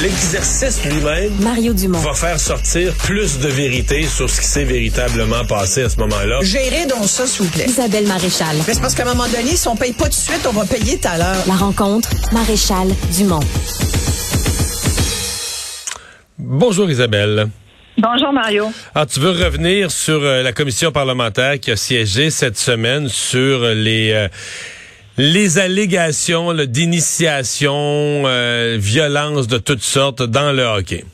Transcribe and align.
L'exercice 0.00 0.84
lui-même 0.84 1.32
Mario 1.40 1.72
Dumont. 1.72 1.98
va 1.98 2.14
faire 2.14 2.38
sortir 2.38 2.94
plus 2.94 3.40
de 3.40 3.48
vérité 3.48 4.04
sur 4.04 4.30
ce 4.30 4.40
qui 4.40 4.46
s'est 4.46 4.62
véritablement 4.64 5.44
passé 5.44 5.82
à 5.82 5.88
ce 5.88 5.96
moment-là. 5.96 6.38
Gérez 6.40 6.86
donc 6.86 7.06
ça, 7.06 7.26
s'il 7.26 7.46
vous 7.46 7.50
plaît. 7.50 7.64
Isabelle 7.66 8.06
Maréchal. 8.06 8.56
Mais 8.68 8.74
c'est 8.74 8.80
parce 8.80 8.94
qu'à 8.94 9.02
un 9.02 9.12
moment 9.14 9.26
donné, 9.26 9.56
si 9.56 9.66
on 9.66 9.74
paye 9.74 9.92
pas 9.92 10.04
tout 10.04 10.10
de 10.10 10.14
suite, 10.14 10.46
on 10.48 10.52
va 10.52 10.64
payer 10.66 11.00
tout 11.00 11.08
à 11.08 11.18
l'heure. 11.18 11.44
La 11.48 11.54
rencontre, 11.54 12.10
Maréchal 12.32 12.86
Dumont. 13.16 13.40
Bonjour 16.38 16.88
Isabelle. 16.88 17.48
Bonjour 17.96 18.32
Mario. 18.32 18.70
Alors, 18.94 19.08
tu 19.08 19.18
veux 19.18 19.30
revenir 19.32 19.90
sur 19.90 20.22
euh, 20.22 20.44
la 20.44 20.52
commission 20.52 20.92
parlementaire 20.92 21.58
qui 21.58 21.72
a 21.72 21.76
siégé 21.76 22.30
cette 22.30 22.56
semaine 22.56 23.08
sur 23.08 23.62
les 23.64 24.12
euh, 24.12 24.28
les 25.18 25.58
allégations 25.58 26.54
d'initiation, 26.54 27.72
euh, 27.74 28.76
violence 28.78 29.48
de 29.48 29.58
toutes 29.58 29.82
sortes 29.82 30.22
dans 30.22 30.56
le 30.56 30.62
hockey. 30.62 31.04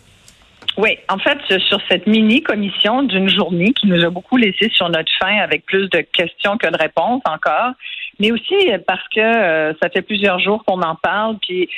Oui, 0.77 0.99
en 1.09 1.19
fait, 1.19 1.39
sur 1.69 1.79
cette 1.89 2.07
mini-commission 2.07 3.05
d'une 3.05 3.31
journée 3.31 3.73
qui 3.73 3.87
nous 3.87 4.05
a 4.05 4.11
beaucoup 4.11 4.37
laissé 4.37 4.69
sur 4.75 4.89
notre 4.89 5.11
faim 5.19 5.39
avec 5.43 5.65
plus 5.65 5.89
de 5.89 6.01
questions 6.01 6.59
que 6.59 6.67
de 6.67 6.77
réponses 6.77 7.23
encore, 7.25 7.73
mais 8.21 8.31
aussi 8.31 8.55
parce 8.87 9.07
que 9.15 9.21
euh, 9.21 9.73
ça 9.81 9.89
fait 9.89 10.03
plusieurs 10.03 10.39
jours 10.41 10.65
qu'on 10.67 10.83
en 10.83 10.97
parle, 10.97 11.39
puis 11.41 11.69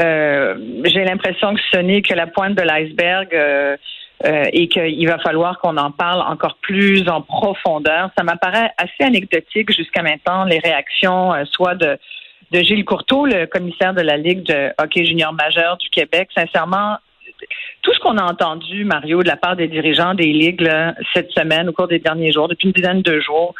euh, 0.00 0.54
j'ai 0.84 1.04
l'impression 1.04 1.54
que 1.54 1.60
ce 1.72 1.78
n'est 1.78 2.02
que 2.02 2.14
la 2.14 2.26
pointe 2.26 2.54
de 2.54 2.62
l'iceberg. 2.62 3.28
Euh, 3.34 3.76
euh, 4.24 4.44
et 4.52 4.66
qu'il 4.68 5.06
va 5.06 5.18
falloir 5.18 5.60
qu'on 5.60 5.76
en 5.76 5.92
parle 5.92 6.22
encore 6.22 6.56
plus 6.60 7.08
en 7.08 7.20
profondeur. 7.20 8.10
Ça 8.18 8.24
m'apparaît 8.24 8.72
assez 8.76 9.04
anecdotique 9.04 9.72
jusqu'à 9.72 10.02
maintenant, 10.02 10.44
les 10.44 10.58
réactions, 10.58 11.32
euh, 11.32 11.44
soit 11.44 11.76
de, 11.76 11.96
Gilles 12.52 12.84
Courteau, 12.84 13.26
le 13.26 13.46
commissaire 13.46 13.94
de 13.94 14.00
la 14.00 14.16
Ligue 14.16 14.42
de 14.42 14.72
hockey 14.82 15.04
junior 15.04 15.32
majeur 15.32 15.76
du 15.76 15.88
Québec. 15.90 16.30
Sincèrement, 16.34 16.96
tout 17.82 17.94
ce 17.94 18.00
qu'on 18.00 18.16
a 18.18 18.24
entendu, 18.24 18.84
Mario, 18.84 19.22
de 19.22 19.28
la 19.28 19.36
part 19.36 19.54
des 19.54 19.68
dirigeants 19.68 20.14
des 20.14 20.32
ligues 20.32 20.62
là, 20.62 20.94
cette 21.14 21.30
semaine, 21.30 21.68
au 21.68 21.72
cours 21.72 21.86
des 21.86 22.00
derniers 22.00 22.32
jours, 22.32 22.48
depuis 22.48 22.66
une 22.66 22.72
dizaine 22.72 23.02
de 23.02 23.20
jours, 23.20 23.54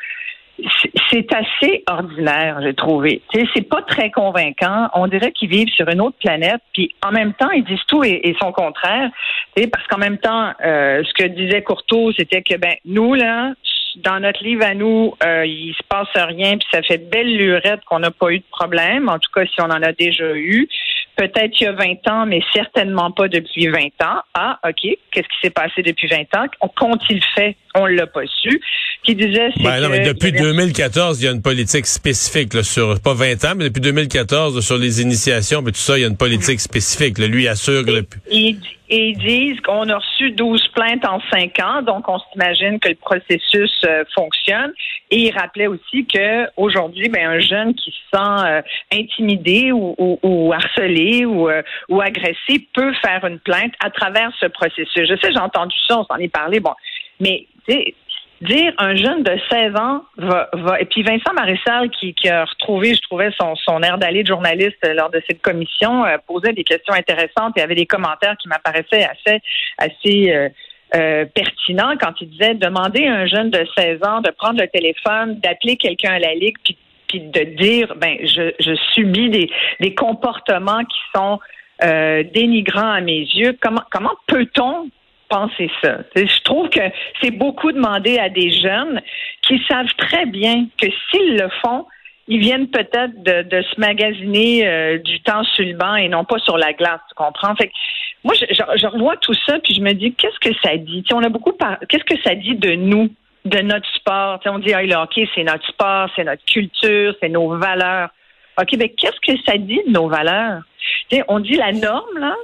c'est 1.11 1.33
assez 1.33 1.85
ordinaire, 1.89 2.61
j'ai 2.63 2.75
trouvé. 2.75 3.23
C'est 3.55 3.69
pas 3.69 3.83
très 3.83 4.11
convaincant. 4.11 4.89
On 4.95 5.07
dirait 5.07 5.33
qu'ils 5.33 5.49
vivent 5.49 5.69
sur 5.69 5.89
une 5.89 6.01
autre 6.01 6.17
planète, 6.19 6.61
puis 6.73 6.95
en 7.07 7.13
même 7.13 7.33
temps, 7.35 7.51
ils 7.51 7.65
disent 7.65 7.85
tout 7.87 8.03
et, 8.05 8.21
et 8.25 8.37
son 8.41 8.53
contraire. 8.53 9.11
Parce 9.73 9.87
qu'en 9.87 9.99
même 9.99 10.19
temps, 10.19 10.53
euh, 10.65 11.03
ce 11.05 11.13
que 11.15 11.29
disait 11.29 11.63
Courteau, 11.63 12.13
c'était 12.13 12.43
que 12.43 12.57
ben 12.57 12.75
nous 12.85 13.15
là, 13.15 13.53
dans 13.97 14.21
notre 14.21 14.43
livre 14.43 14.65
à 14.65 14.75
nous, 14.75 15.15
euh, 15.25 15.47
il 15.47 15.75
se 15.75 15.83
passe 15.89 16.09
rien, 16.15 16.57
puis 16.59 16.69
ça 16.71 16.83
fait 16.83 16.99
belle 16.99 17.37
lurette 17.37 17.81
qu'on 17.87 18.01
n'a 18.01 18.11
pas 18.11 18.31
eu 18.31 18.39
de 18.39 18.45
problème. 18.51 19.09
En 19.09 19.19
tout 19.19 19.31
cas, 19.35 19.45
si 19.47 19.61
on 19.61 19.65
en 19.65 19.83
a 19.83 19.93
déjà 19.93 20.37
eu 20.37 20.69
peut-être 21.19 21.61
il 21.61 21.65
y 21.65 21.67
a 21.67 21.73
20 21.73 22.09
ans, 22.09 22.27
mais 22.27 22.41
certainement 22.55 23.11
pas 23.11 23.29
depuis 23.29 23.67
20 23.67 23.79
ans. 24.05 24.21
Ah, 24.35 24.59
OK, 24.65 24.97
qu'est-ce 25.11 25.27
qui 25.27 25.39
s'est 25.43 25.51
passé 25.51 25.83
depuis 25.83 26.09
20 26.09 26.19
ans? 26.39 26.47
Qu'ont-ils 26.77 27.23
fait? 27.35 27.57
On 27.75 27.87
l'a 27.87 28.07
pas 28.07 28.23
su. 28.41 28.61
Qui 29.03 29.15
disait, 29.15 29.51
c'est 29.57 29.63
ben 29.63 29.81
non, 29.81 29.89
mais 29.89 30.01
depuis 30.01 30.33
2014, 30.33 31.21
il 31.21 31.25
y 31.25 31.29
a 31.29 31.33
une 31.33 31.43
politique 31.43 31.87
spécifique 31.87 32.55
là, 32.55 32.63
sur 32.63 33.01
pas 33.01 33.15
20 33.15 33.45
ans, 33.45 33.53
mais 33.57 33.65
depuis 33.65 33.81
2014 33.81 34.65
sur 34.65 34.79
les 34.79 35.03
initiations, 35.03 35.61
mais 35.61 35.73
tout 35.73 35.79
ça, 35.79 35.99
il 35.99 36.03
y 36.03 36.05
a 36.05 36.09
une 36.09 36.17
politique 36.17 36.61
spécifique. 36.61 37.19
Là, 37.19 37.27
lui 37.27 37.49
assure 37.49 37.85
que 37.85 37.91
le... 37.91 38.07
et, 38.31 38.57
et, 38.91 39.09
ils 39.11 39.19
disent 39.19 39.61
qu'on 39.61 39.89
a 39.89 39.97
reçu 39.97 40.31
12 40.31 40.69
plaintes 40.69 41.05
en 41.05 41.21
5 41.31 41.59
ans, 41.61 41.83
donc 41.83 42.09
on 42.09 42.19
s'imagine 42.19 42.79
que 42.81 42.89
le 42.89 42.95
processus 42.95 43.73
euh, 43.85 44.05
fonctionne. 44.15 44.73
Et 45.11 45.29
il 45.29 45.31
rappelait 45.31 45.67
aussi 45.67 46.07
que 46.07 46.47
aujourd'hui, 46.57 47.09
ben 47.09 47.29
un 47.29 47.39
jeune 47.41 47.75
qui 47.75 47.91
se 47.91 48.17
sent 48.17 48.47
euh, 48.47 48.63
intimidé 48.93 49.73
ou, 49.73 49.95
ou, 49.99 50.19
ou 50.23 50.53
harcelé 50.53 51.25
ou, 51.25 51.49
euh, 51.49 51.63
ou 51.89 52.01
agressé 52.01 52.67
peut 52.75 52.93
faire 53.03 53.25
une 53.25 53.39
plainte 53.39 53.73
à 53.81 53.91
travers 53.91 54.31
ce 54.41 54.47
processus. 54.47 55.09
Je 55.09 55.17
sais, 55.23 55.33
j'ai 55.33 55.39
entendu 55.39 55.77
ça, 55.87 55.99
on 55.99 56.05
s'en 56.05 56.17
est 56.17 56.29
parlé, 56.29 56.61
bon, 56.61 56.73
mais 57.21 57.47
dire 58.41 58.73
un 58.79 58.95
jeune 58.95 59.23
de 59.23 59.37
16 59.51 59.77
ans 59.77 60.05
va, 60.17 60.49
va 60.53 60.81
et 60.81 60.85
puis 60.85 61.03
Vincent 61.03 61.33
Marissal 61.35 61.91
qui, 61.91 62.15
qui 62.15 62.29
a 62.29 62.45
retrouvé, 62.45 62.95
je 62.95 63.01
trouvais 63.03 63.31
son, 63.41 63.57
son 63.57 63.83
air 63.83 63.99
d'aller 63.99 64.23
de 64.23 64.29
journaliste 64.29 64.79
lors 64.95 65.11
de 65.11 65.21
cette 65.29 65.43
commission, 65.43 66.05
euh, 66.05 66.17
posait 66.27 66.53
des 66.53 66.65
questions 66.65 66.95
intéressantes 66.95 67.57
et 67.57 67.63
avait 67.63 67.75
des 67.75 67.87
commentaires 67.87 68.37
qui 68.39 68.49
m'apparaissaient 68.49 69.05
assez 69.05 69.41
assez 69.79 70.33
euh, 70.33 70.49
euh, 70.95 71.25
pertinents 71.35 71.97
quand 72.01 72.15
il 72.21 72.31
disait 72.31 72.55
demander 72.55 73.07
à 73.07 73.15
un 73.15 73.27
jeune 73.27 73.51
de 73.51 73.67
16 73.77 74.03
ans 74.05 74.21
de 74.21 74.31
prendre 74.31 74.61
le 74.61 74.69
téléphone, 74.69 75.39
d'appeler 75.41 75.77
quelqu'un 75.77 76.13
à 76.13 76.19
la 76.19 76.35
ligue 76.35 76.57
puis 76.63 77.21
de 77.21 77.43
dire 77.57 77.95
ben 77.97 78.19
je, 78.23 78.53
je 78.61 78.75
subis 78.93 79.31
des, 79.31 79.51
des 79.81 79.95
comportements 79.95 80.85
qui 80.85 80.99
sont 81.15 81.41
euh, 81.83 82.23
dénigrants 82.35 82.91
à 82.91 83.01
mes 83.01 83.21
yeux. 83.21 83.57
Comment 83.61 83.83
comment 83.91 84.15
peut-on 84.27 84.91
penser 85.29 85.71
ça? 85.83 85.99
Je 86.15 86.43
trouve 86.43 86.69
que 86.69 86.81
c'est 87.21 87.31
beaucoup 87.31 87.73
demander 87.73 88.19
à 88.19 88.29
des 88.29 88.51
jeunes 88.51 89.01
qui 89.43 89.61
savent 89.69 89.93
très 89.97 90.27
bien 90.27 90.67
que 90.81 90.89
s'ils 91.11 91.37
le 91.37 91.49
font, 91.63 91.87
ils 92.27 92.41
viennent 92.41 92.69
peut-être 92.69 93.23
de, 93.23 93.63
se 93.63 93.81
magasiner 93.81 94.67
euh, 94.67 94.99
du 94.99 95.21
temps 95.23 95.45
sur 95.45 95.65
le 95.65 95.75
banc 95.75 95.95
et 95.97 96.09
non 96.09 96.25
pas 96.25 96.39
sur 96.39 96.59
la 96.59 96.73
glace, 96.75 97.01
tu 97.09 97.15
comprends? 97.15 97.55
Fait 97.57 97.69
que 97.69 97.73
moi, 98.23 98.35
je, 98.35 98.45
je, 98.51 98.63
je 98.77 98.87
revois 98.87 99.17
tout 99.17 99.35
ça, 99.47 99.59
puis 99.61 99.75
je 99.75 99.81
me 99.81 99.93
dis, 99.93 100.13
qu'est-ce 100.13 100.39
que 100.41 100.55
ça 100.63 100.77
dit? 100.77 101.05
on 101.13 101.23
a 101.23 101.29
beaucoup 101.29 101.53
par... 101.53 101.79
Qu'est-ce 101.89 102.05
que 102.05 102.21
ça 102.23 102.35
dit 102.35 102.55
de 102.55 102.73
nous? 102.73 103.11
de 103.45 103.61
notre 103.61 103.89
sport? 103.95 104.41
on 104.47 104.59
dit, 104.59 104.73
ah, 104.75 104.83
le 104.83 104.95
hockey, 104.95 105.29
c'est 105.35 105.45
notre 105.45 105.67
sport, 105.67 106.09
c'est 106.15 106.25
notre 106.25 106.45
culture, 106.45 107.15
c'est 107.21 107.29
nos 107.29 107.57
valeurs. 107.57 108.11
OK, 108.61 108.69
mais 108.79 108.91
qu'est-ce 108.91 109.21
que 109.21 109.41
ça 109.47 109.57
dit 109.57 109.81
de 109.87 109.93
nos 109.93 110.09
valeurs? 110.09 110.63
on 111.29 111.41
dit 111.41 111.55
la 111.55 111.73
norme, 111.73 112.19
là, 112.19 112.35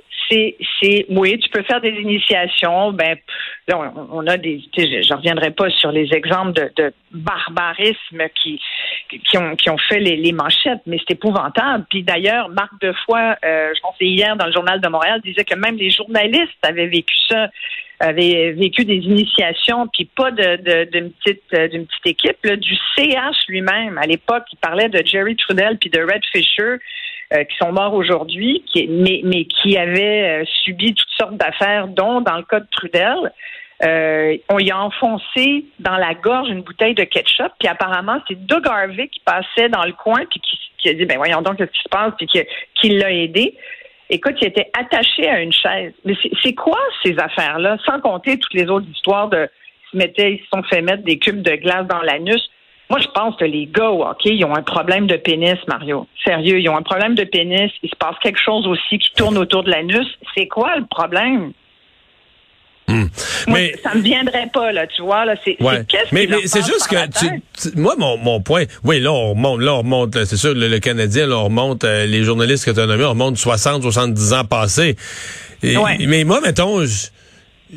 oui, 1.11 1.39
tu 1.39 1.49
peux 1.50 1.62
faire 1.62 1.81
des 1.81 1.91
initiations. 1.91 2.93
Ben, 2.93 3.17
on, 3.69 4.27
a 4.27 4.37
des, 4.37 4.62
je, 4.77 5.15
reviendrai 5.15 5.50
pas 5.50 5.71
sur 5.71 5.91
les 5.93 6.12
exemples 6.12 6.53
de, 6.53 6.71
de 6.77 6.93
barbarisme 7.12 8.22
qui, 8.43 8.61
ont, 9.39 9.78
fait 9.89 10.00
les, 10.00 10.33
manchettes, 10.33 10.81
mais 10.87 10.99
c'est 10.99 11.15
épouvantable. 11.15 11.84
Puis 11.89 12.03
d'ailleurs, 12.03 12.49
Marc 12.49 12.73
Defoy, 12.81 13.34
euh, 13.44 13.73
je 13.75 13.81
pense 13.81 13.94
hier 14.00 14.37
dans 14.37 14.47
le 14.47 14.53
journal 14.53 14.81
de 14.81 14.89
Montréal, 14.89 15.21
disait 15.25 15.44
que 15.44 15.55
même 15.55 15.77
les 15.77 15.91
journalistes 15.91 16.59
avaient 16.62 16.89
vécu 16.89 17.15
ça 17.28 17.49
avait 18.00 18.53
vécu 18.53 18.84
des 18.84 18.97
initiations, 18.97 19.87
puis 19.87 20.05
pas 20.05 20.31
de, 20.31 20.84
d'une 20.91 21.11
petite 21.12 21.43
euh, 21.55 21.69
d'une 21.69 21.87
petite 21.87 22.06
équipe, 22.06 22.39
là, 22.44 22.56
du 22.56 22.75
CH 22.97 23.47
lui-même. 23.49 23.99
À 23.99 24.06
l'époque, 24.06 24.44
il 24.53 24.59
parlait 24.59 24.89
de 24.89 25.03
Jerry 25.06 25.37
Trudell 25.37 25.78
puis 25.78 25.91
de 25.91 26.00
Red 26.00 26.23
Fisher, 26.33 26.77
qui 27.33 27.57
sont 27.59 27.73
morts 27.73 27.95
aujourd'hui, 27.95 28.65
mais, 28.89 29.21
mais 29.25 29.45
qui 29.45 29.77
avaient 29.77 30.43
euh, 30.43 30.45
subi 30.65 30.95
toutes 30.95 31.09
sortes 31.19 31.37
d'affaires, 31.37 31.89
dont 31.89 32.21
dans 32.21 32.37
le 32.37 32.45
cas 32.45 32.61
de 32.61 32.67
Trudel. 32.71 33.33
on 34.51 34.59
y 34.59 34.71
a 34.71 34.79
enfoncé 34.79 35.67
dans 35.79 35.97
la 35.97 36.15
gorge 36.15 36.49
une 36.49 36.62
bouteille 36.62 36.95
de 36.95 37.05
ketchup, 37.05 37.53
puis 37.59 37.69
apparemment, 37.69 38.19
c'est 38.29 38.47
Doug 38.47 38.67
Harvey 38.67 39.09
qui 39.09 39.21
passait 39.21 39.69
dans 39.69 39.85
le 39.85 39.93
coin, 39.93 40.25
puis 40.31 40.41
qui, 40.79 40.89
a 40.89 40.95
dit, 40.95 41.07
ben 41.07 41.17
voyons 41.17 41.43
donc 41.43 41.57
ce 41.59 41.65
qui 41.65 41.81
se 41.81 41.89
passe, 41.89 42.12
puis 42.19 42.27
qui, 42.27 42.89
l'a 42.91 43.11
aidé. 43.11 43.56
Écoute, 44.11 44.35
il 44.41 44.49
était 44.49 44.71
attaché 44.79 45.29
à 45.29 45.41
une 45.41 45.53
chaise. 45.53 45.93
Mais 46.05 46.15
c'est 46.43 46.55
quoi 46.55 46.79
ces 47.03 47.19
affaires-là? 47.19 47.79
Sans 47.87 48.01
compter 48.01 48.39
toutes 48.39 48.53
les 48.53 48.69
autres 48.69 48.87
histoires 48.93 49.29
de 49.29 49.49
se, 49.91 49.97
mettaient, 49.97 50.35
ils 50.35 50.41
se 50.41 50.47
sont 50.55 50.62
fait 50.65 50.83
mettre 50.83 51.03
des 51.05 51.19
cubes 51.19 51.43
de 51.43 51.56
glace 51.56 51.87
dans 51.87 52.03
l'anus. 52.03 52.51
Moi, 52.91 53.00
je 53.00 53.09
pense 53.09 53.37
que 53.37 53.45
les 53.45 53.67
gars 53.67 53.91
au 53.91 54.05
hockey, 54.05 54.37
ils 54.37 54.45
ont 54.45 54.55
un 54.55 54.62
problème 54.62 55.06
de 55.06 55.17
pénis, 55.17 55.56
Mario. 55.69 56.06
Sérieux, 56.25 56.61
ils 56.61 56.69
ont 56.69 56.77
un 56.77 56.83
problème 56.83 57.15
de 57.15 57.25
pénis. 57.25 57.71
Il 57.83 57.89
se 57.89 57.97
passe 57.97 58.17
quelque 58.22 58.41
chose 58.41 58.67
aussi 58.67 58.99
qui 58.99 59.11
tourne 59.17 59.39
autour 59.39 59.65
de 59.65 59.71
l'anus. 59.71 60.06
C'est 60.37 60.47
quoi 60.47 60.77
le 60.77 60.84
problème? 60.87 61.53
Hmm. 62.87 63.06
Moi, 63.49 63.59
mais 63.59 63.75
ça 63.83 63.94
me 63.94 64.03
viendrait 64.03 64.50
pas 64.53 64.71
là, 64.71 64.87
tu 64.87 65.00
vois 65.00 65.25
là. 65.25 65.37
C'est 65.43 65.56
ouais. 65.62 65.84
qu'est-ce 65.89 66.15
Mais, 66.15 66.27
mais 66.28 66.47
c'est 66.47 66.65
juste 66.67 66.87
que 66.87 67.78
moi 67.78 67.94
mon, 67.97 68.19
mon 68.19 68.43
point, 68.43 68.65
oui 68.83 69.00
là 69.00 69.11
on 69.11 69.31
remonte, 69.31 69.61
là 69.61 69.73
on 69.73 69.78
remonte, 69.78 70.23
c'est 70.25 70.37
sûr 70.37 70.53
le, 70.55 70.78
Canadien, 70.81 71.27
là 71.27 71.39
on 71.39 71.44
remonte 71.44 71.84
euh, 71.84 72.05
les 72.05 72.25
journalistes 72.25 72.67
que 72.67 72.73
tu 72.73 72.81
as 72.81 72.84
nommés, 72.84 73.05
on 73.05 73.11
remonte 73.11 73.39
60, 73.39 73.83
70 73.83 74.33
ans 74.34 74.44
passés. 74.44 74.97
Mais 75.62 76.25
moi 76.25 76.43
mettons, 76.43 76.85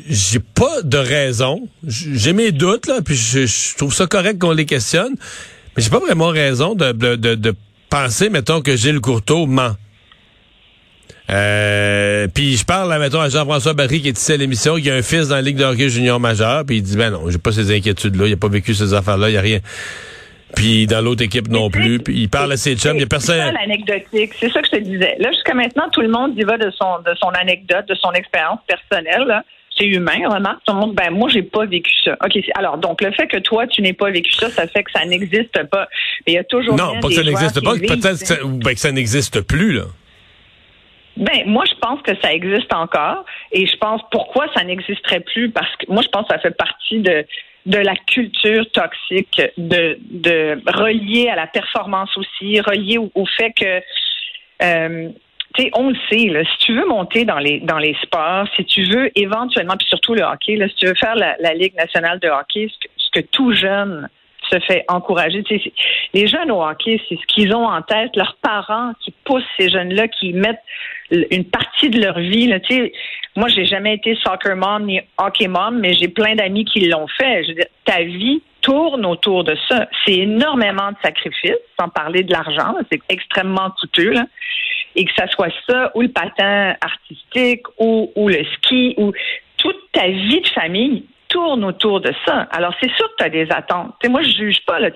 j'ai 0.08 0.40
pas 0.40 0.82
de 0.82 0.98
raison, 0.98 1.68
j'ai 1.86 2.32
mes 2.32 2.52
doutes 2.52 2.86
là, 2.86 3.00
puis 3.04 3.14
je, 3.14 3.76
trouve 3.76 3.94
ça 3.94 4.06
correct 4.06 4.38
qu'on 4.38 4.52
les 4.52 4.66
questionne, 4.66 5.14
mais 5.76 5.82
j'ai 5.82 5.90
pas 5.90 6.00
vraiment 6.00 6.28
raison 6.28 6.74
de, 6.74 6.92
de, 6.92 7.16
de, 7.16 7.34
de 7.34 7.54
penser 7.90 8.30
mettons 8.30 8.60
que 8.60 8.76
Gilles 8.76 9.00
Courteau 9.00 9.46
ment. 9.46 9.74
Euh, 11.30 12.26
puis 12.34 12.56
je 12.56 12.64
parle, 12.64 12.88
là, 12.88 12.98
mettons, 12.98 13.20
à 13.20 13.28
Jean-François 13.28 13.74
Barry 13.74 14.00
qui 14.00 14.08
est 14.08 14.18
ici 14.18 14.32
à 14.32 14.36
l'émission, 14.36 14.76
qui 14.76 14.90
a 14.90 14.94
un 14.94 15.02
fils 15.02 15.28
dans 15.28 15.34
la 15.34 15.42
Ligue 15.42 15.58
de 15.58 15.64
hockey 15.64 15.90
junior 15.90 16.18
majeur, 16.18 16.64
puis 16.64 16.76
il 16.78 16.82
dit, 16.82 16.96
ben 16.96 17.10
non, 17.10 17.28
j'ai 17.28 17.38
pas 17.38 17.52
ces 17.52 17.74
inquiétudes-là, 17.76 18.26
il 18.26 18.32
a 18.32 18.36
pas 18.36 18.48
vécu 18.48 18.72
ces 18.72 18.94
affaires-là, 18.94 19.28
il 19.28 19.34
y 19.34 19.36
a 19.36 19.42
rien. 19.42 19.60
Puis 20.54 20.86
dans 20.86 21.00
l'autre 21.00 21.22
équipe 21.22 21.48
non 21.48 21.70
plus. 21.70 21.98
Puis 21.98 22.22
il 22.22 22.28
parle 22.28 22.52
à 22.52 22.56
ses 22.56 22.76
chums. 22.76 22.96
Il 22.96 23.00
y 23.00 23.04
a 23.04 23.06
personne. 23.06 23.36
C'est 23.36 23.52
ça 23.52 23.52
l'anecdotique. 23.52 24.32
C'est 24.40 24.50
ça 24.50 24.62
que 24.62 24.66
je 24.72 24.78
te 24.78 24.82
disais. 24.82 25.16
Là, 25.18 25.30
jusqu'à 25.30 25.54
maintenant, 25.54 25.88
tout 25.92 26.00
le 26.00 26.08
monde 26.08 26.32
y 26.38 26.42
va 26.42 26.56
de 26.56 26.70
son 26.70 27.00
de 27.04 27.14
son 27.20 27.28
anecdote, 27.28 27.86
de 27.86 27.94
son 27.94 28.12
expérience 28.12 28.60
personnelle. 28.66 29.42
C'est 29.78 29.86
humain, 29.86 30.28
remarque. 30.28 30.60
Tout 30.66 30.74
le 30.74 30.80
monde, 30.80 30.94
ben 30.94 31.10
moi, 31.10 31.28
j'ai 31.28 31.42
pas 31.42 31.66
vécu 31.66 31.92
ça. 32.04 32.16
OK. 32.24 32.38
Alors, 32.54 32.78
donc, 32.78 33.00
le 33.00 33.12
fait 33.12 33.26
que 33.26 33.38
toi, 33.38 33.66
tu 33.66 33.82
n'aies 33.82 33.92
pas 33.92 34.10
vécu 34.10 34.32
ça, 34.32 34.50
ça 34.50 34.66
fait 34.66 34.82
que 34.82 34.90
ça 34.90 35.04
n'existe 35.04 35.62
pas. 35.70 35.88
Mais 36.26 36.32
il 36.32 36.34
y 36.34 36.38
a 36.38 36.44
toujours. 36.44 36.76
Non, 36.76 37.00
pas 37.00 37.08
que 37.08 37.14
ça 37.14 37.22
n'existe 37.22 37.64
pas, 37.64 37.72
peut-être 37.74 38.18
que 38.18 38.26
ça, 38.26 38.36
ben, 38.44 38.74
que 38.74 38.80
ça 38.80 38.92
n'existe 38.92 39.40
plus, 39.42 39.72
là. 39.72 39.84
Ben, 41.16 41.42
moi, 41.46 41.64
je 41.68 41.74
pense 41.80 42.00
que 42.02 42.12
ça 42.22 42.32
existe 42.32 42.72
encore. 42.72 43.24
Et 43.52 43.66
je 43.66 43.76
pense 43.76 44.00
pourquoi 44.10 44.46
ça 44.54 44.62
n'existerait 44.64 45.20
plus? 45.20 45.50
Parce 45.50 45.74
que 45.76 45.92
moi, 45.92 46.02
je 46.02 46.08
pense 46.08 46.28
que 46.28 46.34
ça 46.34 46.40
fait 46.40 46.56
partie 46.56 47.00
de, 47.00 47.24
de 47.66 47.78
la 47.78 47.94
culture 47.96 48.64
toxique, 48.72 49.42
de, 49.58 49.98
de 50.10 50.60
relier 50.66 51.28
à 51.28 51.36
la 51.36 51.46
performance 51.46 52.16
aussi, 52.16 52.60
relié 52.60 52.98
au, 52.98 53.26
fait 53.36 53.52
que 53.52 53.82
euh, 54.62 55.08
on 55.74 55.88
le 55.90 55.96
sait, 56.10 56.44
si 56.44 56.66
tu 56.66 56.74
veux 56.74 56.86
monter 56.86 57.24
dans 57.24 57.38
les 57.38 57.96
sports, 58.02 58.46
si 58.56 58.64
tu 58.64 58.84
veux 58.84 59.10
éventuellement, 59.18 59.76
puis 59.76 59.88
surtout 59.88 60.14
le 60.14 60.22
hockey, 60.22 60.58
si 60.68 60.74
tu 60.76 60.86
veux 60.86 60.94
faire 60.94 61.14
la, 61.16 61.54
Ligue 61.54 61.74
nationale 61.74 62.20
de 62.20 62.28
hockey, 62.28 62.68
ce 62.96 63.10
que, 63.10 63.26
tout 63.26 63.52
jeune 63.52 64.08
se 64.50 64.58
fait 64.60 64.84
encourager. 64.88 65.42
Les 66.14 66.26
jeunes 66.26 66.50
au 66.50 66.62
hockey, 66.62 67.00
c'est 67.08 67.16
ce 67.16 67.26
qu'ils 67.26 67.54
ont 67.54 67.66
en 67.66 67.82
tête, 67.82 68.14
leurs 68.16 68.36
parents 68.40 68.92
qui 69.00 69.12
poussent 69.24 69.42
ces 69.58 69.68
jeunes-là, 69.68 70.08
qui 70.08 70.32
mettent 70.32 70.62
une 71.10 71.44
partie 71.44 71.90
de 71.90 72.00
leur 72.00 72.18
vie. 72.18 72.46
Là, 72.46 72.60
tu 72.60 72.76
sais, 72.76 72.92
moi, 73.36 73.48
j'ai 73.48 73.66
jamais 73.66 73.94
été 73.94 74.16
soccer 74.16 74.56
mom 74.56 74.86
ni 74.86 75.00
hockey 75.18 75.48
mom, 75.48 75.78
mais 75.78 75.94
j'ai 75.94 76.08
plein 76.08 76.34
d'amis 76.34 76.64
qui 76.64 76.88
l'ont 76.88 77.08
fait. 77.08 77.44
Ta 77.84 78.02
vie 78.02 78.42
tourne 78.60 79.04
autour 79.06 79.44
de 79.44 79.56
ça. 79.68 79.88
C'est 80.04 80.16
énormément 80.16 80.90
de 80.92 80.96
sacrifices, 81.02 81.52
sans 81.78 81.88
parler 81.88 82.22
de 82.22 82.32
l'argent. 82.32 82.74
C'est 82.90 83.00
extrêmement 83.08 83.70
coûteux. 83.80 84.14
Et 84.98 85.04
que 85.04 85.12
ça 85.16 85.28
soit 85.28 85.52
ça 85.68 85.92
ou 85.94 86.02
le 86.02 86.08
patin 86.08 86.74
artistique 86.80 87.62
ou, 87.78 88.10
le 88.16 88.44
ski 88.56 88.94
ou 88.98 89.12
toute 89.56 89.92
ta 89.92 90.08
vie 90.08 90.40
de 90.40 90.48
famille 90.48 91.04
tourne 91.28 91.64
autour 91.64 92.00
de 92.00 92.12
ça. 92.26 92.48
Alors, 92.50 92.74
c'est 92.82 92.90
sûr 92.96 93.06
que 93.10 93.14
tu 93.18 93.24
as 93.24 93.28
des 93.28 93.46
attentes. 93.50 93.94
moi, 94.08 94.22
je 94.22 94.30
juge 94.30 94.58
pas. 94.66 94.80
Là, 94.80 94.90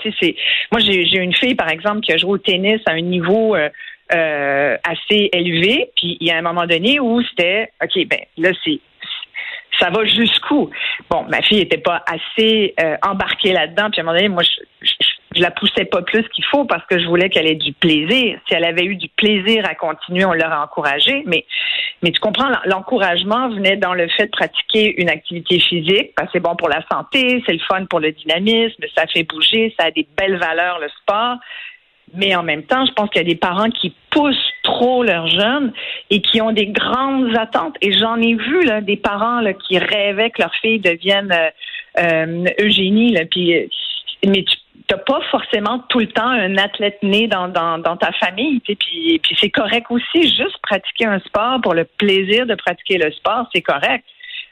moi, 0.72 0.80
j'ai, 0.80 1.18
une 1.18 1.34
fille, 1.34 1.54
par 1.54 1.68
exemple, 1.68 2.00
qui 2.00 2.12
a 2.12 2.16
joué 2.16 2.30
au 2.32 2.38
tennis 2.38 2.80
à 2.86 2.92
un 2.92 3.00
niveau 3.00 3.54
euh, 3.54 3.68
euh, 4.12 4.76
assez 4.82 5.30
élevé. 5.32 5.90
Puis, 5.94 6.16
il 6.20 6.26
y 6.26 6.30
a 6.32 6.38
un 6.38 6.42
moment 6.42 6.66
donné 6.66 6.98
où 6.98 7.22
c'était, 7.22 7.70
OK, 7.82 8.06
ben 8.08 8.20
là, 8.38 8.50
c'est 8.64 8.80
ça 9.78 9.90
va 9.90 10.04
jusqu'où? 10.04 10.70
Bon, 11.10 11.24
ma 11.28 11.42
fille 11.42 11.58
n'était 11.58 11.78
pas 11.78 12.04
assez 12.06 12.74
euh, 12.80 12.96
embarquée 13.02 13.52
là-dedans. 13.52 13.88
Puis 13.90 14.00
à 14.00 14.02
un 14.02 14.06
moment 14.06 14.16
donné, 14.16 14.28
moi, 14.28 14.42
je, 14.42 14.90
je 15.34 15.40
la 15.40 15.50
poussais 15.50 15.84
pas 15.84 16.02
plus 16.02 16.28
qu'il 16.28 16.44
faut 16.44 16.64
parce 16.64 16.84
que 16.86 16.98
je 16.98 17.06
voulais 17.06 17.28
qu'elle 17.28 17.46
ait 17.46 17.54
du 17.54 17.72
plaisir. 17.72 18.38
Si 18.46 18.54
elle 18.54 18.64
avait 18.64 18.84
eu 18.84 18.96
du 18.96 19.08
plaisir 19.08 19.64
à 19.68 19.74
continuer, 19.74 20.24
on 20.24 20.32
l'aurait 20.32 20.56
encouragée. 20.56 21.22
Mais, 21.26 21.44
mais 22.02 22.10
tu 22.10 22.20
comprends, 22.20 22.48
l'encouragement 22.66 23.48
venait 23.48 23.76
dans 23.76 23.94
le 23.94 24.08
fait 24.08 24.26
de 24.26 24.30
pratiquer 24.30 25.00
une 25.00 25.08
activité 25.08 25.60
physique 25.60 26.12
parce 26.16 26.28
que 26.28 26.32
c'est 26.34 26.42
bon 26.42 26.56
pour 26.56 26.68
la 26.68 26.84
santé, 26.90 27.42
c'est 27.46 27.52
le 27.52 27.60
fun 27.60 27.84
pour 27.86 28.00
le 28.00 28.12
dynamisme, 28.12 28.82
ça 28.96 29.06
fait 29.06 29.24
bouger, 29.24 29.74
ça 29.78 29.86
a 29.86 29.90
des 29.90 30.06
belles 30.16 30.38
valeurs, 30.38 30.78
le 30.78 30.88
sport. 31.00 31.36
Mais 32.14 32.34
en 32.34 32.42
même 32.42 32.64
temps, 32.64 32.84
je 32.84 32.92
pense 32.92 33.08
qu'il 33.08 33.22
y 33.22 33.24
a 33.24 33.28
des 33.28 33.38
parents 33.38 33.70
qui 33.70 33.94
poussent 34.10 34.52
trop 34.62 35.02
leurs 35.02 35.28
jeunes 35.28 35.72
et 36.10 36.20
qui 36.20 36.42
ont 36.42 36.52
des 36.52 36.66
grandes 36.66 37.34
attentes. 37.38 37.76
Et 37.80 37.92
j'en 37.92 38.20
ai 38.20 38.34
vu 38.34 38.64
là, 38.64 38.82
des 38.82 38.98
parents 38.98 39.40
là, 39.40 39.54
qui 39.54 39.78
rêvaient 39.78 40.30
que 40.30 40.42
leur 40.42 40.54
fille 40.56 40.78
devienne 40.78 41.32
euh, 41.32 41.50
euh 41.98 42.44
Eugénie. 42.60 43.12
Là, 43.12 43.22
puis, 43.30 43.70
mais 44.26 44.44
tu 44.44 44.56
t'as 44.86 44.98
pas 44.98 45.20
forcément 45.30 45.80
tout 45.88 46.00
le 46.00 46.08
temps 46.08 46.28
un 46.28 46.56
athlète 46.58 47.02
né 47.02 47.28
dans, 47.28 47.50
ta 47.50 48.12
famille. 48.12 48.60
Puis, 48.60 48.76
puis 49.22 49.36
c'est 49.38 49.50
correct 49.50 49.86
aussi, 49.90 50.22
juste 50.22 50.58
pratiquer 50.62 51.06
un 51.06 51.20
sport 51.20 51.60
pour 51.62 51.74
le 51.74 51.84
plaisir 51.84 52.46
de 52.46 52.54
pratiquer 52.54 52.98
le 52.98 53.10
sport, 53.12 53.48
c'est 53.54 53.62
correct. 53.62 54.04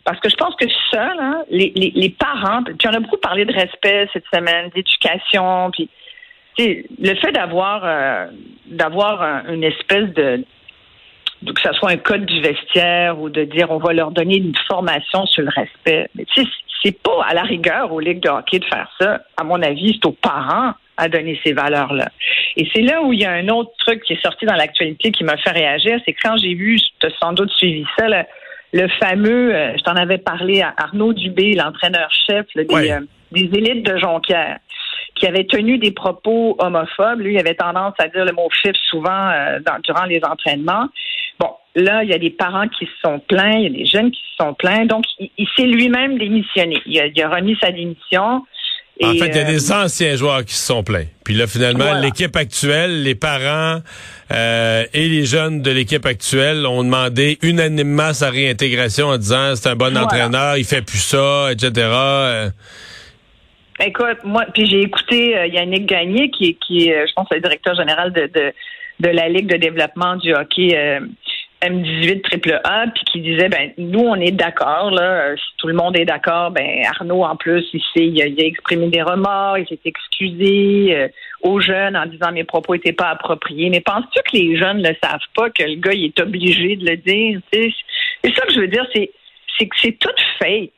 Parce 0.05 0.19
que 0.20 0.31
je 0.31 0.37
pense 0.37 0.55
que 0.56 0.67
seul, 0.90 1.17
hein, 1.20 1.43
les, 1.50 1.72
les, 1.75 2.08
parents, 2.08 2.62
puis 2.64 2.88
on 2.88 2.94
a 2.94 3.00
beaucoup 3.00 3.19
parlé 3.19 3.44
de 3.44 3.52
respect 3.52 4.08
cette 4.12 4.25
semaine, 4.32 4.70
d'éducation, 4.75 5.70
puis 5.70 5.90
le 6.58 7.14
fait 7.16 7.32
d'avoir 7.32 7.82
euh, 7.84 8.26
d'avoir 8.66 9.46
une 9.49 9.64
espèce 9.64 10.12
de 10.14 10.44
que 11.44 11.60
ce 11.60 11.72
soit 11.72 11.90
un 11.90 11.96
code 11.96 12.26
du 12.26 12.40
vestiaire 12.40 13.19
ou 13.19 13.28
de 13.28 13.44
dire 13.44 13.70
on 13.70 13.78
va 13.78 13.92
leur 13.92 14.10
donner 14.10 14.37
une 14.37 14.54
formation 14.69 15.26
sur 15.26 15.42
le 15.42 15.50
respect. 15.50 16.08
Mais 16.14 16.25
tu 16.26 16.42
sais, 16.42 16.48
c'est 16.82 17.02
pas 17.02 17.25
à 17.26 17.34
la 17.34 17.42
rigueur 17.42 17.92
aux 17.92 18.00
ligues 18.00 18.22
de 18.22 18.28
hockey 18.28 18.58
de 18.58 18.64
faire 18.64 18.90
ça. 19.00 19.20
À 19.37 19.44
mon 19.44 19.60
avis, 19.62 19.94
c'est 19.94 20.06
aux 20.06 20.12
parents 20.12 20.72
à 20.96 21.08
donner 21.08 21.40
ces 21.44 21.52
valeurs-là. 21.52 22.10
Et 22.56 22.69
c'est 22.75 22.82
là 22.82 23.02
où 23.02 23.12
il 23.12 23.20
y 23.20 23.25
a 23.25 23.32
un 23.32 23.48
autre 23.48 23.70
truc 23.78 24.02
qui 24.04 24.12
est 24.12 24.22
sorti 24.22 24.44
dans 24.44 24.54
l'actualité 24.54 25.10
qui 25.12 25.25
m'a 25.25 25.38
fait 25.38 25.50
réagir, 25.50 25.98
c'est 26.04 26.12
quand 26.12 26.37
j'ai 26.37 26.54
vu, 26.54 26.78
tu 26.78 27.06
as 27.06 27.10
sans 27.19 27.32
doute 27.32 27.50
suivi 27.52 27.87
ça, 27.98 28.06
le, 28.72 28.88
fameux, 29.02 29.54
euh, 29.54 29.76
je 29.78 29.82
t'en 29.82 29.94
avais 29.94 30.19
parlé 30.19 30.60
à 30.60 30.75
Arnaud 30.76 31.14
Dubé, 31.14 31.54
l'entraîneur-chef 31.54 32.46
des, 32.54 32.66
euh, 32.70 33.00
des 33.32 33.48
élites 33.56 33.84
de 33.84 33.96
Jonquière 33.98 34.58
qui 35.14 35.26
avait 35.26 35.44
tenu 35.44 35.78
des 35.78 35.90
propos 35.90 36.56
homophobes. 36.58 37.20
Lui, 37.20 37.34
il 37.34 37.38
avait 37.38 37.54
tendance 37.54 37.94
à 37.98 38.08
dire 38.08 38.25
le 38.25 38.32
mot 38.32 38.48
fif 38.50 38.72
souvent 38.88 39.28
euh, 39.31 39.58
durant 39.84 40.04
les 40.04 40.20
entraînements. 40.25 40.87
Bon, 41.40 41.52
là, 41.75 42.04
il 42.04 42.10
y 42.10 42.12
a 42.12 42.19
des 42.19 42.31
parents 42.31 42.69
qui 42.69 42.84
se 42.84 42.92
sont 43.02 43.19
plaints, 43.19 43.54
il 43.54 43.62
y 43.62 43.66
a 43.66 43.70
des 43.70 43.87
jeunes 43.87 44.10
qui 44.10 44.20
se 44.20 44.44
sont 44.44 44.52
plaints. 44.52 44.84
Donc, 44.84 45.04
il, 45.19 45.48
s'est 45.56 45.64
lui-même 45.64 46.19
démissionné. 46.19 46.76
Il 46.84 47.00
a, 47.00 47.28
remis 47.31 47.56
sa 47.62 47.70
démission. 47.72 48.44
en 49.02 49.12
fait, 49.14 49.28
il 49.28 49.37
y 49.37 49.38
a 49.38 49.44
des 49.44 49.72
euh, 49.72 49.84
anciens 49.84 50.16
joueurs 50.16 50.44
qui 50.44 50.54
se 50.54 50.66
sont 50.66 50.84
plaints. 50.84 51.06
Puis 51.25 51.32
là, 51.32 51.46
finalement, 51.46 51.94
l'équipe 51.94 52.37
actuelle, 52.37 53.02
les 53.02 53.14
parents 53.14 53.78
euh, 54.31 54.84
et 54.92 55.08
les 55.08 55.25
jeunes 55.25 55.62
de 55.62 55.70
l'équipe 55.70 56.04
actuelle 56.04 56.66
ont 56.66 56.84
demandé 56.84 57.38
unanimement 57.40 58.12
sa 58.12 58.28
réintégration 58.28 59.06
en 59.06 59.16
disant 59.16 59.56
c'est 59.56 59.70
un 59.70 59.76
bon 59.76 59.96
entraîneur, 59.96 60.58
il 60.58 60.64
fait 60.64 60.82
plus 60.82 60.98
ça, 60.98 61.50
etc. 61.52 61.88
Écoute, 63.82 64.19
moi, 64.25 64.44
puis 64.52 64.66
j'ai 64.66 64.82
écouté 64.82 65.38
euh, 65.38 65.46
Yannick 65.46 65.87
Gagné, 65.87 66.31
qui, 66.31 66.54
qui 66.56 66.90
est, 66.90 67.06
je 67.06 67.12
pense, 67.14 67.28
le 67.31 67.40
directeur 67.40 67.75
général 67.75 68.12
de, 68.12 68.26
de, 68.26 68.52
de 69.00 69.08
la 69.08 69.28
Ligue 69.28 69.46
de 69.46 69.56
développement 69.56 70.16
du 70.16 70.34
hockey 70.34 70.76
euh, 70.76 71.00
M18 71.62 72.23
triple 72.23 72.61
A, 72.65 72.87
puis 72.95 73.05
qui 73.05 73.21
disait, 73.21 73.49
ben 73.49 73.73
nous, 73.77 74.01
on 74.01 74.17
est 74.17 74.31
d'accord, 74.31 74.91
là, 74.91 75.03
euh, 75.03 75.37
si 75.37 75.57
tout 75.59 75.67
le 75.67 75.75
monde 75.75 75.97
est 75.97 76.05
d'accord, 76.05 76.51
ben 76.51 76.85
Arnaud, 76.87 77.25
en 77.25 77.37
plus, 77.37 77.65
il, 77.73 77.83
il, 77.97 78.23
a, 78.23 78.47
exprimé 78.47 78.89
des 78.89 79.03
remords, 79.03 79.59
il 79.59 79.67
s'est 79.69 79.81
excusé 79.85 81.11
aux 81.43 81.61
jeunes 81.61 81.97
en 81.97 82.07
disant 82.07 82.33
mes 82.33 82.45
propos 82.45 82.75
n'étaient 82.75 82.93
pas 82.93 83.09
appropriés. 83.09 83.71
Mais 83.71 83.81
penses-tu 83.81 84.23
que 84.23 84.37
les 84.37 84.57
jeunes 84.57 84.79
ne 84.79 84.93
savent 85.03 85.21
pas 85.35 85.51
que 85.51 85.62
le 85.62 85.77
gars, 85.77 85.93
il 85.93 86.07
est 86.07 86.21
obligé 86.21 86.77
de 86.77 86.87
le 86.87 86.97
dire? 86.97 87.41
C'est 87.53 88.35
ça 88.35 88.47
que 88.47 88.53
je 88.53 88.61
veux 88.61 88.69
dire, 88.69 88.87
c'est, 88.95 89.11
c'est 89.59 89.67
que 89.67 89.77
c'est 89.79 89.99
tout 89.99 90.09
fake 90.39 90.73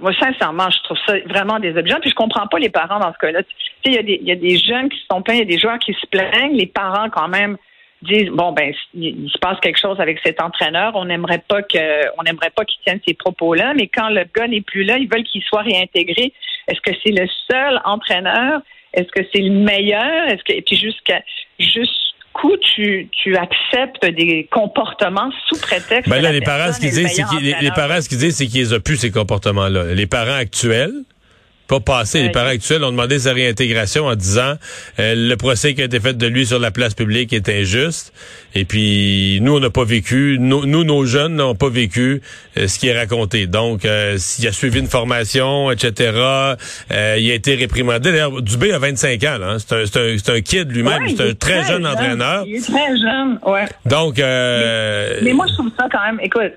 moi, 0.00 0.12
sincèrement, 0.18 0.68
je 0.70 0.82
trouve 0.84 0.98
ça 1.06 1.14
vraiment 1.26 1.58
désobligeant. 1.58 1.98
Puis 2.00 2.10
je 2.10 2.14
comprends 2.14 2.46
pas 2.46 2.58
les 2.58 2.68
parents 2.68 2.98
dans 2.98 3.12
ce 3.12 3.18
cas-là. 3.18 3.42
Tu 3.42 3.92
sais, 3.92 4.02
il 4.02 4.26
y, 4.26 4.32
a 4.32 4.36
des 4.36 4.58
jeunes 4.58 4.88
qui 4.88 4.98
se 4.98 5.06
sont 5.10 5.22
plaints, 5.22 5.34
il 5.34 5.40
y 5.40 5.42
a 5.42 5.46
des 5.46 5.58
joueurs 5.58 5.78
qui 5.78 5.92
se 5.92 6.06
plaignent. 6.06 6.56
Les 6.56 6.66
parents, 6.66 7.10
quand 7.10 7.28
même, 7.28 7.56
disent 8.02 8.30
bon 8.30 8.52
ben 8.52 8.72
il, 8.94 9.30
se 9.30 9.38
passe 9.38 9.58
quelque 9.60 9.78
chose 9.78 10.00
avec 10.00 10.18
cet 10.24 10.40
entraîneur, 10.42 10.92
on 10.94 11.04
n'aimerait 11.04 11.42
pas 11.46 11.62
que 11.62 12.10
on 12.18 12.22
n'aimerait 12.22 12.50
pas 12.50 12.64
qu'il 12.64 12.80
tienne 12.84 13.00
ces 13.06 13.14
propos-là, 13.14 13.74
mais 13.74 13.88
quand 13.88 14.08
le 14.08 14.24
gars 14.34 14.46
n'est 14.46 14.60
plus 14.62 14.84
là, 14.84 14.98
ils 14.98 15.08
veulent 15.08 15.24
qu'il 15.24 15.42
soit 15.42 15.62
réintégré. 15.62 16.32
Est-ce 16.68 16.80
que 16.80 16.96
c'est 17.04 17.12
le 17.12 17.26
seul 17.50 17.80
entraîneur? 17.84 18.62
Est-ce 18.94 19.08
que 19.08 19.26
c'est 19.32 19.42
le 19.42 19.52
meilleur? 19.52 20.28
Est-ce 20.28 20.42
que 20.44 20.52
et 20.52 20.62
puis 20.62 20.76
jusqu'à 20.76 21.20
coup, 22.32 22.56
tu, 22.74 23.08
tu 23.10 23.36
acceptes 23.36 24.04
des 24.04 24.48
comportements 24.50 25.30
sous 25.48 25.60
prétexte. 25.60 26.08
Ben 26.08 26.22
là, 26.22 26.32
les 26.32 26.40
parents, 26.40 26.72
ce 26.72 26.80
qu'ils 26.80 26.90
disent, 26.90 27.12
c'est 27.12 27.24
qu'ils, 27.24 27.56
les, 27.60 27.70
parents, 27.70 28.00
ce 28.00 28.08
qu'ils 28.08 28.18
disent, 28.18 28.36
c'est 28.36 28.46
qu'ils 28.46 28.74
ont 28.74 28.80
plus 28.80 28.96
ces 28.96 29.10
comportements-là. 29.10 29.94
Les 29.94 30.06
parents 30.06 30.36
actuels, 30.36 30.92
pas 31.70 31.78
passé. 31.78 32.20
Les 32.24 32.30
parents 32.30 32.48
actuels 32.48 32.82
ont 32.82 32.90
demandé 32.90 33.20
sa 33.20 33.32
réintégration 33.32 34.06
en 34.06 34.16
disant 34.16 34.54
euh, 34.98 35.14
le 35.16 35.36
procès 35.36 35.74
qui 35.74 35.82
a 35.82 35.84
été 35.84 36.00
fait 36.00 36.14
de 36.14 36.26
lui 36.26 36.44
sur 36.44 36.58
la 36.58 36.72
place 36.72 36.94
publique 36.94 37.32
est 37.32 37.48
injuste. 37.48 38.12
Et 38.56 38.64
puis 38.64 39.38
nous, 39.40 39.56
on 39.56 39.60
n'a 39.60 39.70
pas 39.70 39.84
vécu, 39.84 40.38
nous, 40.40 40.66
nos 40.66 41.04
jeunes 41.04 41.36
n'ont 41.36 41.54
pas 41.54 41.68
vécu 41.68 42.22
euh, 42.58 42.66
ce 42.66 42.76
qui 42.80 42.88
est 42.88 42.98
raconté. 42.98 43.46
Donc, 43.46 43.84
euh, 43.84 44.16
s'il 44.18 44.48
a 44.48 44.52
suivi 44.52 44.80
une 44.80 44.88
formation, 44.88 45.70
etc., 45.70 45.94
il 46.90 47.30
a 47.30 47.34
été 47.34 47.54
réprimandé. 47.54 48.10
D'ailleurs, 48.10 48.42
Dubé 48.42 48.72
a 48.72 48.78
25 48.80 49.22
ans. 49.22 49.38
Hein. 49.40 49.56
C'est 49.60 49.72
un, 49.72 50.00
un, 50.02 50.36
un, 50.36 50.40
kid 50.40 50.72
lui-même. 50.72 51.02
c'est 51.06 51.30
un 51.30 51.34
très, 51.34 51.64
jeune, 51.64 51.86
entraîneur. 51.86 52.44
Il 52.48 52.56
est 52.56 52.66
très 52.66 52.96
jeune, 52.96 53.38
ouais. 53.46 53.66
Donc, 53.86 54.16
mais, 54.18 55.32
moi, 55.32 55.46
je 55.48 55.54
trouve 55.54 55.70
ça 55.78 55.86
quand 55.90 56.04
même. 56.04 56.18
Écoute, 56.20 56.52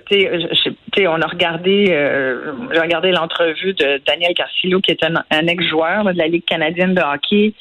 on 1.00 1.22
a 1.22 1.28
regardé, 1.28 1.86
j'ai 2.72 2.80
regardé 2.80 3.12
l'entrevue 3.12 3.74
de 3.74 4.02
Daniel 4.06 4.34
Carcillo, 4.34 4.80
qui 4.80 4.92
est 4.92 5.04
un, 5.04 5.48
ex-joueur 5.48 6.06
de 6.06 6.18
la 6.18 6.28
Ligue 6.28 6.46
canadienne 6.46 6.94
de 6.94 7.02
hockey, 7.02 7.54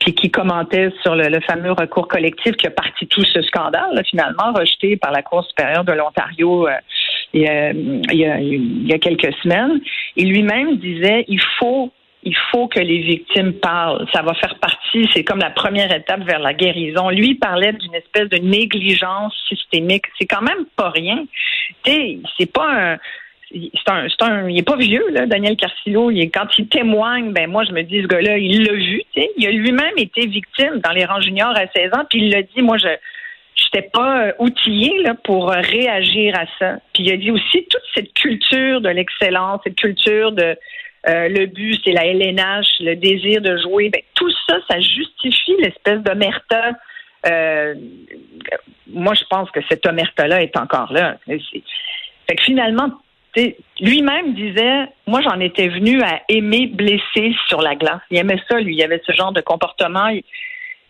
puis 0.00 0.14
qui 0.14 0.30
commentait 0.30 0.90
sur 1.02 1.14
le, 1.14 1.40
fameux 1.40 1.72
recours 1.72 2.08
collectif 2.08 2.56
qui 2.56 2.66
a 2.66 2.70
parti 2.70 3.06
tout 3.06 3.24
ce 3.24 3.40
scandale, 3.42 4.02
finalement, 4.08 4.52
rejeté 4.52 4.96
par 4.96 5.12
la 5.12 5.22
Cour 5.22 5.44
supérieure 5.44 5.84
de 5.84 5.92
l'Ontario 5.92 6.66
euh, 6.66 6.72
il, 7.32 7.40
y 8.86 8.92
a, 8.92 8.98
quelques 8.98 9.32
semaines. 9.42 9.80
Et 10.16 10.24
lui-même 10.24 10.76
disait, 10.76 11.24
il 11.28 11.40
faut 11.58 11.92
il 12.22 12.36
faut 12.50 12.68
que 12.68 12.78
les 12.78 12.98
victimes 12.98 13.54
parlent. 13.54 14.06
Ça 14.12 14.22
va 14.22 14.34
faire 14.34 14.58
partie, 14.58 15.08
c'est 15.12 15.24
comme 15.24 15.40
la 15.40 15.50
première 15.50 15.92
étape 15.92 16.22
vers 16.22 16.38
la 16.38 16.54
guérison. 16.54 17.10
Lui 17.10 17.34
parlait 17.34 17.72
d'une 17.72 17.94
espèce 17.94 18.28
de 18.28 18.38
négligence 18.38 19.34
systémique. 19.48 20.04
C'est 20.18 20.26
quand 20.26 20.42
même 20.42 20.64
pas 20.76 20.90
rien. 20.90 21.24
C'est 21.84 22.52
pas 22.52 22.92
un, 22.92 22.98
c'est 23.52 23.90
un, 23.90 24.06
un, 24.20 24.48
il 24.48 24.58
est 24.58 24.66
pas 24.66 24.76
vieux, 24.76 25.04
là, 25.10 25.26
Daniel 25.26 25.56
Carcillo. 25.56 26.10
Il 26.10 26.30
quand 26.30 26.46
il 26.58 26.68
témoigne, 26.68 27.32
ben 27.32 27.50
moi, 27.50 27.64
je 27.64 27.72
me 27.72 27.82
dis, 27.82 28.02
ce 28.02 28.06
gars-là, 28.06 28.38
il 28.38 28.64
l'a 28.64 28.72
vu. 28.72 29.02
Il 29.36 29.46
a 29.46 29.50
lui-même 29.50 29.96
été 29.96 30.26
victime 30.26 30.80
dans 30.82 30.92
les 30.92 31.04
rangs 31.04 31.20
juniors 31.20 31.56
à 31.56 31.66
16 31.74 31.92
ans, 31.94 32.04
puis 32.08 32.20
il 32.20 32.30
l'a 32.30 32.42
dit, 32.42 32.62
moi, 32.62 32.78
je, 32.78 32.88
j'étais 33.54 33.88
pas 33.88 34.26
euh, 34.26 34.32
outillée 34.38 35.02
là, 35.02 35.14
pour 35.24 35.50
euh, 35.50 35.60
réagir 35.60 36.38
à 36.38 36.44
ça. 36.58 36.78
Puis 36.94 37.04
il 37.04 37.12
a 37.12 37.16
dit 37.16 37.30
aussi 37.30 37.66
toute 37.68 37.82
cette 37.94 38.12
culture 38.14 38.80
de 38.80 38.88
l'excellence, 38.88 39.60
cette 39.64 39.76
culture 39.76 40.32
de 40.32 40.56
euh, 41.08 41.28
le 41.28 41.46
but, 41.46 41.80
c'est 41.84 41.92
la 41.92 42.06
LNH, 42.06 42.80
le 42.80 42.94
désir 42.94 43.40
de 43.40 43.56
jouer. 43.58 43.90
Ben, 43.90 44.02
tout 44.14 44.30
ça, 44.48 44.58
ça 44.68 44.80
justifie 44.80 45.56
l'espèce 45.58 46.00
d'omerta. 46.00 46.72
Euh, 47.26 47.74
moi, 48.88 49.14
je 49.14 49.24
pense 49.28 49.50
que 49.50 49.60
cette 49.68 49.86
omerta-là 49.86 50.42
est 50.42 50.56
encore 50.56 50.92
là. 50.92 51.16
Fait 51.26 52.36
que 52.36 52.42
finalement, 52.42 52.90
lui-même 53.80 54.34
disait, 54.34 54.86
moi, 55.06 55.20
j'en 55.22 55.40
étais 55.40 55.68
venu 55.68 56.02
à 56.02 56.20
aimer 56.28 56.66
blesser 56.66 57.34
sur 57.48 57.60
la 57.62 57.74
glace. 57.74 58.00
Il 58.10 58.18
aimait 58.18 58.40
ça, 58.48 58.60
lui. 58.60 58.76
Il 58.76 58.82
avait 58.82 59.02
ce 59.04 59.12
genre 59.12 59.32
de 59.32 59.40
comportement. 59.40 60.08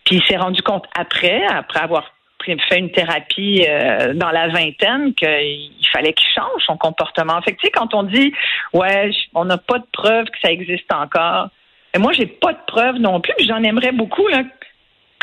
Puis 0.05 0.17
il 0.17 0.23
s'est 0.25 0.37
rendu 0.37 0.61
compte 0.61 0.85
après, 0.95 1.43
après 1.47 1.79
avoir 1.79 2.13
fait 2.45 2.79
une 2.79 2.91
thérapie 2.91 3.65
euh, 3.67 4.13
dans 4.13 4.29
la 4.29 4.47
vingtaine 4.49 5.13
qu'il 5.13 5.87
fallait 5.91 6.13
qu'il 6.13 6.27
change 6.33 6.63
son 6.65 6.77
comportement. 6.77 7.41
Fait 7.41 7.53
que, 7.53 7.61
tu 7.61 7.67
sais, 7.67 7.71
quand 7.71 7.93
on 7.93 8.03
dit 8.03 8.33
ouais, 8.73 9.11
on 9.33 9.45
n'a 9.45 9.57
pas 9.57 9.79
de 9.79 9.85
preuve 9.91 10.25
que 10.25 10.39
ça 10.41 10.51
existe 10.51 10.91
encore, 10.93 11.49
et 11.93 11.99
moi 11.99 12.11
j'ai 12.13 12.25
pas 12.25 12.53
de 12.53 12.59
preuve 12.67 12.95
non 12.95 13.21
plus, 13.21 13.33
j'en 13.47 13.63
aimerais 13.63 13.91
beaucoup 13.91 14.27
là. 14.27 14.43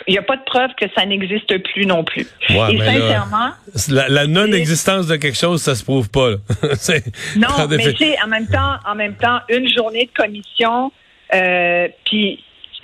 Il 0.06 0.12
n'y 0.12 0.18
a 0.18 0.22
pas 0.22 0.36
de 0.36 0.44
preuve 0.44 0.70
que 0.80 0.86
ça 0.96 1.04
n'existe 1.04 1.62
plus 1.62 1.84
non 1.84 2.04
plus. 2.04 2.26
et 2.48 2.78
sincèrement, 2.78 3.50
la, 3.90 4.26
non-existence 4.26 5.06
de 5.06 5.16
quelque 5.16 5.36
chose, 5.36 5.60
ça 5.60 5.74
se 5.74 5.84
prouve 5.84 6.10
pas. 6.10 6.30
non, 7.36 7.48
mais 7.68 7.92
tu 7.92 8.06
en 8.24 8.28
même 8.28 8.46
temps, 8.46 8.76
en 8.86 8.94
même 8.94 9.14
temps, 9.16 9.40
une 9.50 9.68
journée 9.68 10.06
de 10.06 10.22
commission, 10.22 10.90
euh, 11.34 11.88
puis 12.06 12.42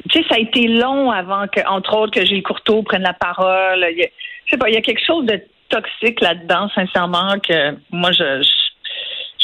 tu 0.09 0.23
sais, 0.23 0.29
ça 0.29 0.37
a 0.37 0.39
été 0.39 0.69
long 0.69 1.11
avant 1.11 1.47
que, 1.49 1.61
entre 1.67 1.97
autres, 1.97 2.13
que 2.13 2.25
Gilles 2.25 2.43
Courteau 2.43 2.83
prenne 2.83 3.03
la 3.03 3.13
parole. 3.13 3.87
Il 3.91 3.99
y 3.99 4.05
a, 4.05 4.09
je 4.45 4.51
sais 4.51 4.57
pas, 4.59 4.69
il 4.69 4.75
y 4.75 4.79
a 4.79 4.83
quelque 4.83 5.05
chose 5.05 5.27
de 5.27 5.41
toxique 5.69 6.21
là-dedans, 6.21 6.69
sincèrement, 6.75 7.39
que 7.41 7.77
moi, 7.91 8.13
je, 8.13 8.43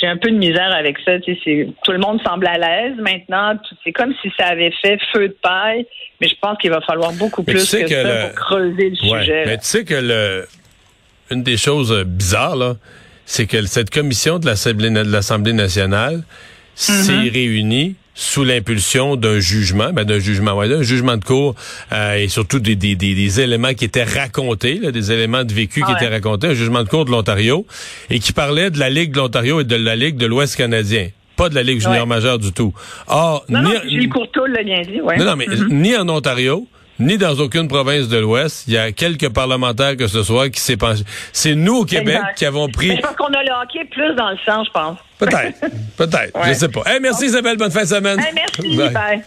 j'ai 0.00 0.07
un 0.07 0.16
peu 0.16 0.31
de 0.31 0.37
misère 0.37 0.73
avec 0.73 0.99
ça. 1.04 1.19
Tu 1.21 1.37
sais, 1.45 1.69
tout 1.85 1.92
le 1.92 1.99
monde 1.99 2.21
semble 2.25 2.47
à 2.47 2.59
l'aise 2.59 2.97
maintenant. 2.99 3.59
C'est 3.85 3.92
comme 3.92 4.14
si 4.23 4.33
ça 4.38 4.47
avait 4.47 4.73
fait 4.83 4.99
feu 5.12 5.28
de 5.28 5.37
paille, 5.42 5.87
mais 6.21 6.28
je 6.28 6.35
pense 6.40 6.59
qu'il 6.59 6.71
va 6.71 6.81
falloir 6.81 7.12
beaucoup 7.12 7.42
plus 7.42 7.71
que, 7.71 7.88
ça 7.88 8.26
pour 8.26 8.35
creuser 8.35 8.90
le 8.90 8.97
sujet. 8.97 9.45
Mais 9.47 9.59
tu 9.59 9.64
sais 9.64 9.85
que 9.85 9.95
le, 9.95 10.47
une 11.31 11.42
des 11.42 11.57
choses 11.57 12.04
bizarres, 12.04 12.57
là, 12.57 12.75
c'est 13.25 13.47
que 13.47 13.62
cette 13.62 13.90
commission 13.90 14.38
de 14.38 14.47
l'Assemblée 14.47 15.52
nationale 15.52 16.23
s'est 16.75 17.12
mm-hmm. 17.12 17.33
réunie 17.33 17.97
sous 18.14 18.45
l'impulsion 18.45 19.16
d'un 19.16 19.38
jugement, 19.38 19.92
ben 19.92 20.04
d'un 20.04 20.19
jugement, 20.19 20.52
ouais, 20.54 20.69
d'un 20.69 20.83
jugement 20.83 21.16
de 21.16 21.25
cour 21.25 21.54
euh, 21.92 22.14
et 22.14 22.28
surtout 22.28 22.59
des, 22.59 22.76
des, 22.76 22.95
des, 22.95 23.40
éléments 23.40 23.75
qui 23.75 23.85
étaient 23.85 24.04
racontés, 24.04 24.75
là, 24.75 24.92
des 24.92 25.12
éléments 25.12 25.45
de 25.45 25.52
vécu 25.52 25.83
qui 25.83 25.92
étaient 25.92 26.09
racontés, 26.09 26.49
un 26.49 26.54
jugement 26.54 26.83
de 26.83 26.88
cour 26.88 27.04
de 27.04 27.11
l'Ontario 27.11 27.66
et 28.11 28.19
qui 28.19 28.33
parlait 28.33 28.71
de 28.71 28.78
la 28.78 28.90
Ligue 28.90 29.12
de 29.12 29.19
l'Ontario 29.19 29.61
et 29.61 29.64
de 29.64 29.76
la 29.76 29.97
Ligue 29.97 30.16
de 30.16 30.26
l'Ouest 30.26 30.57
canadien. 30.57 31.09
Pas 31.37 31.49
de 31.49 31.54
la 31.54 31.62
Ligue 31.62 31.81
junior 31.81 32.07
majeure 32.07 32.38
du 32.38 32.52
tout. 32.52 32.75
Or, 33.07 33.45
non, 33.49 33.62
ni, 33.87 34.07
non, 34.07 34.12
Courtois 34.12 34.49
l'a 34.49 34.62
bien 34.62 34.83
dit, 34.83 35.00
ouais. 35.00 35.16
Non, 35.16 35.25
non, 35.25 35.37
mais 35.37 35.47
mm-hmm. 35.47 35.69
ni 35.73 35.97
en 35.97 36.09
Ontario, 36.11 36.69
ni 36.99 37.19
dans 37.19 37.35
aucune 37.40 37.69
province 37.69 38.09
de 38.09 38.19
l'Ouest. 38.19 38.64
Il 38.66 38.75
y 38.75 38.78
a 38.78 38.92
quelques 38.92 39.31
parlementaires 39.31 39.97
que 39.97 40.07
ce 40.07 40.23
soit 40.23 40.50
qui 40.50 40.61
s'est 40.61 40.76
pensé. 40.76 41.04
C'est 41.33 41.54
nous 41.54 41.78
au 41.78 41.85
Québec 41.85 42.21
qui 42.37 42.45
avons 42.45 42.69
pris. 42.69 42.88
Mais 42.88 43.00
parce 43.00 43.16
qu'on 43.16 43.33
a 43.33 43.42
le 43.42 43.62
hockey 43.62 43.85
plus 43.90 44.14
dans 44.14 44.31
le 44.31 44.37
sang, 44.45 44.62
je 44.64 44.71
pense. 44.71 44.99
Peut-être. 45.26 45.60
Peut-être. 45.96 46.46
Je 46.46 46.52
sais 46.54 46.68
pas. 46.68 46.82
merci 47.00 47.26
Isabelle. 47.26 47.56
Bonne 47.56 47.70
fin 47.70 47.82
de 47.82 47.88
semaine. 47.88 48.20
merci. 48.34 48.76
Bye. 48.76 49.20